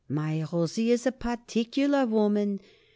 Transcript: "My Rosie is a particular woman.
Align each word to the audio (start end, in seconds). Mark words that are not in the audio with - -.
"My 0.09 0.43
Rosie 0.51 0.89
is 0.89 1.05
a 1.05 1.11
particular 1.11 2.07
woman. 2.07 2.59